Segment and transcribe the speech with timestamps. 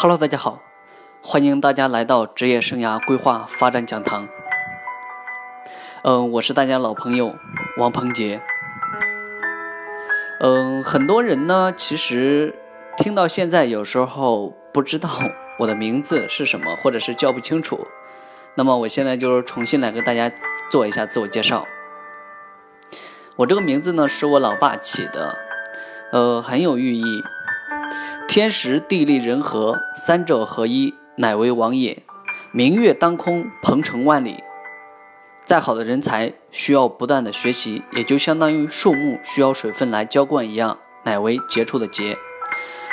[0.00, 0.62] Hello，大家好，
[1.20, 4.28] 欢迎大家来到职业生涯规划发展讲堂。
[6.04, 7.34] 嗯，我是大家老朋友
[7.78, 8.40] 王鹏杰。
[10.38, 12.54] 嗯，很多人呢，其实
[12.96, 15.10] 听到现在有时候不知道
[15.58, 17.88] 我的名字是什么，或者是叫不清楚。
[18.54, 20.30] 那么我现在就是重新来跟大家
[20.70, 21.66] 做一下自我介绍。
[23.34, 25.36] 我这个名字呢，是我老爸起的，
[26.12, 27.24] 呃，很有寓意。
[28.28, 32.02] 天时地利人和三者合一，乃为王也。
[32.52, 34.44] 明月当空，鹏程万里。
[35.46, 42.18] 再好的人才，需要不断的学习，也就相当于树木需要水分来浇灌一样，乃为杰出的杰。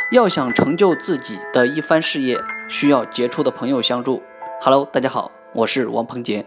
[0.10, 4.24] 要想成就自己的一番事业，需要杰出的朋友相助。
[4.62, 6.46] Hello，大家好，我是王鹏杰。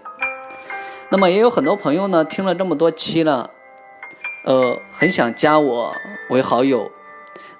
[1.10, 3.50] 那么也有很多朋友呢，听了这么多期了，
[4.46, 5.94] 呃，很想加我
[6.30, 6.90] 为好友。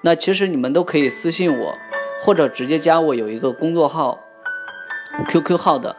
[0.01, 1.75] 那其实你们都可以私信我，
[2.21, 4.19] 或者直接加我有一个工作号
[5.27, 5.93] ，QQ 号的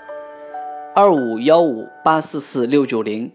[0.95, 3.31] 二五幺五八四四六九零，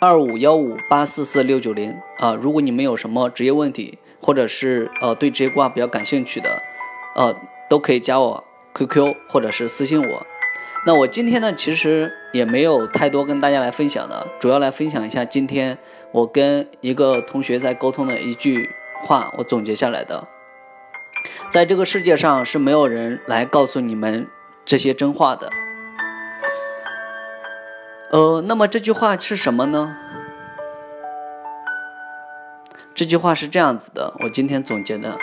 [0.00, 2.32] 二五幺五八四四六九零啊。
[2.32, 6.62] 如果你们有什么职业问题，或者是呃对职业规划比较感兴趣的，
[7.14, 7.36] 呃，
[7.68, 8.42] 都可以加我
[8.74, 10.26] QQ 或者是私信我。
[10.86, 15.76] 那我今天呢，其实也没有太多跟大家来分享的，主要来分享一下今天
[16.12, 18.70] 我跟一个同学在沟通的一句。
[19.08, 20.28] 话我总结下来的，
[21.48, 24.28] 在这个世界上是没有人来告诉你们
[24.66, 25.50] 这些真话的。
[28.12, 29.96] 呃，那么这句话是什么呢？
[32.94, 35.16] 这句话是这样子的，我今天总结的：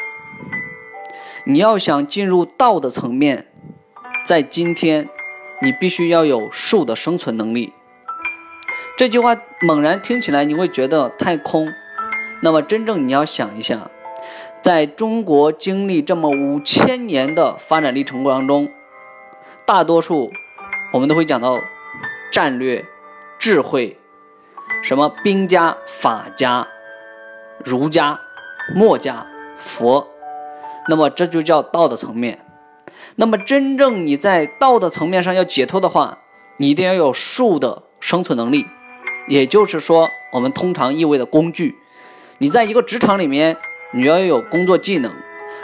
[1.45, 3.45] 你要想进入道的层面，
[4.25, 5.07] 在今天，
[5.61, 7.73] 你必须要有树的生存能力。
[8.97, 11.71] 这句话猛然听起来，你会觉得太空。
[12.45, 13.89] 那么，真正你要想一想，
[14.61, 18.71] 在中国经历这么五千年的发展历程过程中，
[19.65, 20.31] 大多数
[20.93, 21.59] 我们都会讲到
[22.31, 22.85] 战略、
[23.39, 23.97] 智慧，
[24.83, 26.67] 什么兵家、法家、
[27.63, 28.19] 儒家、
[28.75, 29.25] 墨家、
[29.57, 30.07] 佛，
[30.87, 32.45] 那么这就叫道的层面。
[33.15, 36.19] 那么，真正你在道的层面上要解脱的话，
[36.57, 38.67] 你一定要有术的生存能力，
[39.27, 41.79] 也就是说，我们通常意味的工具。
[42.37, 43.55] 你在一个职场里面，
[43.91, 45.13] 你要有工作技能，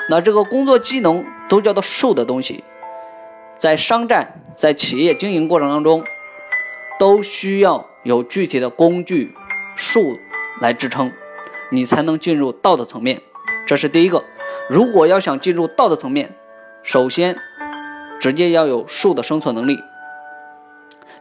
[0.09, 2.63] 那这个工作技能都叫做术的东西，
[3.57, 6.03] 在商战、在企业经营过程当中，
[6.97, 9.35] 都需要有具体的工具
[9.75, 10.17] 术
[10.61, 11.11] 来支撑，
[11.71, 13.21] 你才能进入道的层面。
[13.67, 14.23] 这是第一个。
[14.69, 16.33] 如果要想进入道的层面，
[16.83, 17.35] 首先
[18.21, 19.77] 直接要有术的生存能力。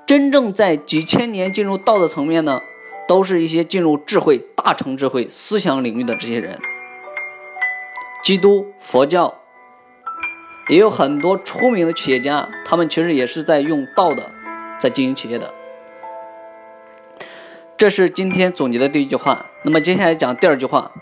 [0.07, 2.61] 真正在几千年进入道的层面呢？
[3.11, 6.61] 都是一些进入智慧、大成智慧、思想领域的这些人。
[8.23, 9.41] 基督、佛教
[10.69, 14.31] 也有很多出名的企业家，他们其实也是在用道的，
[14.79, 15.53] 在经营企业的。
[17.77, 19.47] 这是今天总结的第一句话。
[19.65, 20.93] 那么接下来讲第二句话。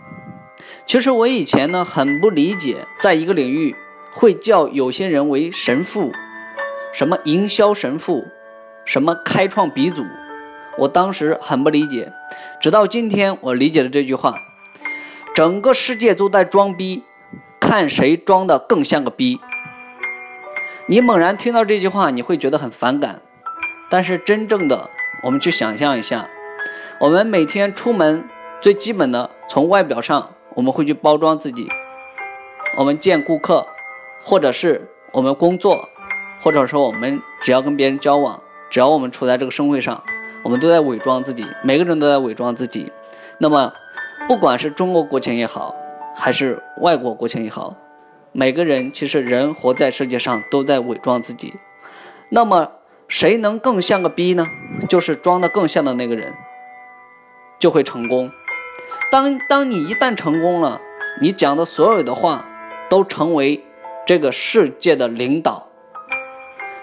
[0.87, 3.77] 其实我以前呢很不理解，在一个领域
[4.13, 6.11] 会叫有些人为神父，
[6.95, 8.25] 什么营销神父，
[8.87, 10.07] 什么开创鼻祖。
[10.79, 12.13] 我当时很不理解，
[12.61, 14.39] 直到今天我理解了这句话：
[15.35, 17.03] 整个世界都在装逼，
[17.59, 19.41] 看谁装的更像个逼。
[20.87, 23.21] 你猛然听到这句话，你会觉得很反感。
[23.91, 24.89] 但是真正的，
[25.25, 26.29] 我们去想象一下，
[27.01, 28.29] 我们每天出门
[28.61, 31.69] 最基本的，从外表上我们会去包装自己，
[32.77, 33.67] 我们见顾客，
[34.23, 35.89] 或者是我们工作，
[36.41, 40.05] 或者说我们只要跟别人交往，只要我们处在这个社会上。
[40.43, 42.93] 我们都在伪装自己，每个人都在伪装自己。
[43.39, 43.73] 那么，
[44.27, 45.75] 不管是中国国情也好，
[46.15, 47.75] 还是外国国情也好，
[48.33, 51.55] 每个人其实人活在世界上都在伪装自己。
[52.31, 52.73] 那么，
[53.09, 54.47] 谁能更像个逼呢？
[54.89, 56.35] 就是装的更像的那个人，
[57.59, 58.31] 就会成功。
[59.11, 60.81] 当当你一旦成功了，
[61.21, 62.45] 你讲的所有的话
[62.89, 63.65] 都成为
[64.07, 65.69] 这个世界的领导。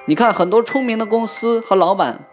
[0.06, 2.25] 你看，很多出名的公司和老板。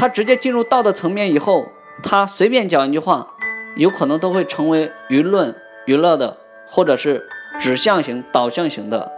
[0.00, 3.34] 他直接进入道德层面以后，他随便讲一句话，
[3.76, 5.54] 有可能都会成为舆论
[5.84, 9.12] 娱乐的，或者是指向型、导向型的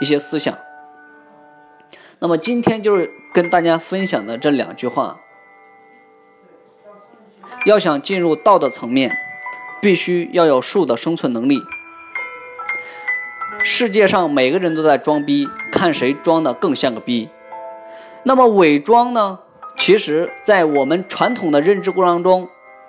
[0.00, 0.52] 一些思想。
[2.18, 5.20] 那么今天就是跟大家分享的这两句话：
[7.64, 9.16] 要想进入道德层面，
[9.80, 11.62] 必须要有术的生存能力。
[13.62, 17.28] 世界上每个人都在装逼，看谁装的更像个逼。
[18.24, 19.38] 那么伪装呢？
[19.86, 22.48] 其实，在我们传统的认知过程中，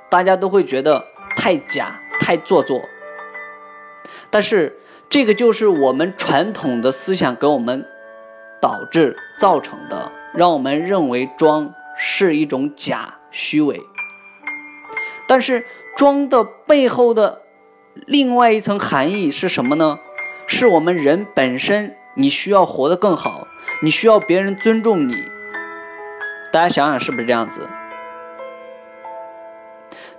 [0.09, 1.05] 大家都会觉得
[1.35, 2.87] 太假、太做作。
[4.29, 7.85] 但是这个就是我们传统的思想给我们
[8.61, 13.81] 导致造成的，让我们认为装是一种假虚伪。
[15.27, 15.65] 但是
[15.97, 17.41] 装的背后的
[18.05, 19.99] 另外一层含义是什么呢？
[20.47, 23.49] 是我们人本身，你需要活得更好，
[23.81, 25.34] 你需要别人尊重你。
[26.55, 27.67] 大家想想是不是这样子？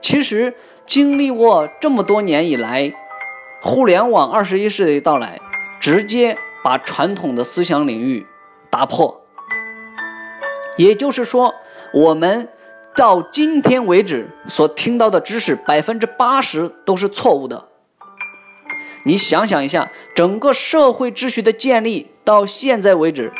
[0.03, 0.55] 其实
[0.85, 2.93] 经历过这么多年以来，
[3.63, 5.41] 互联网二十一世纪的到来，
[5.81, 8.27] 直接把传统的思想领域
[8.69, 9.23] 打破。
[10.77, 11.55] 也就是说，
[11.95, 12.51] 我们
[12.95, 17.65] 到今天为止所听到的知识，百分之八十都是错误的。
[19.07, 23.33] 你想想一下，整个社会秩序的建立到现在为止，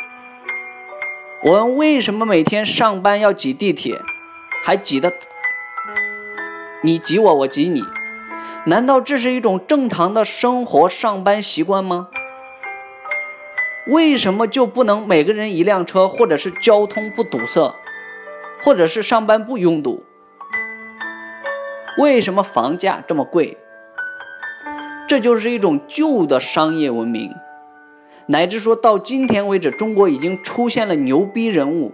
[1.43, 4.01] 我们为什么每天上班要挤地铁，
[4.63, 5.13] 还挤得
[6.81, 7.83] 你挤我，我挤你？
[8.65, 12.07] 难道这是一种正常的生活上班习惯吗？
[13.85, 17.75] 为什么就不能每个人一辆车，或者是交通不堵塞，
[18.63, 20.03] 或者是上班不拥堵？
[21.99, 23.57] 为什么房价这么贵？
[25.07, 27.33] 这就是一种旧的商业文明，
[28.27, 31.93] 乃至说到今天为止，中国已经出现了牛逼人物，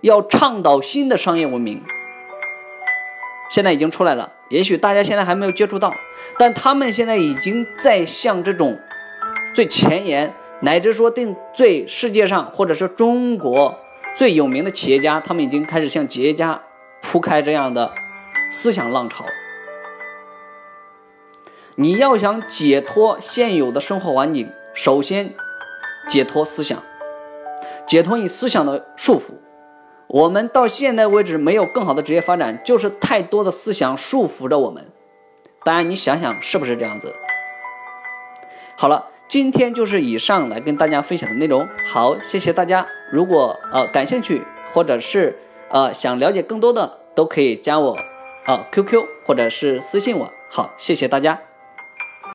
[0.00, 1.82] 要倡导新的商业文明，
[3.50, 4.32] 现在已经出来了。
[4.48, 5.92] 也许大家现在还没有接触到，
[6.38, 8.78] 但他们现在已经在向这种
[9.52, 13.76] 最前沿，乃至说定最世界上或者是中国
[14.14, 16.62] 最有名的企业家，他们已经开始向企业家
[17.02, 17.90] 铺开这样的
[18.48, 19.24] 思想浪潮。
[21.74, 25.32] 你要想解脱现有的生活环境，首先
[26.06, 26.82] 解脱思想，
[27.86, 29.30] 解脱你思想的束缚。
[30.06, 34.92] 我们到现在为止没有更好的职业发展，就是太多的思想束缚着我们。
[35.64, 37.14] 当然，你想想是不是这样子？
[38.76, 41.66] 好了，今天就是以上来跟大家分享的内容。
[41.82, 42.86] 好，谢谢大家。
[43.10, 44.42] 如果呃感兴趣，
[44.74, 45.38] 或者是
[45.70, 47.98] 呃想了解更多的，都可以加我
[48.44, 50.30] 呃 QQ 或者是私信我。
[50.50, 51.45] 好，谢谢大家。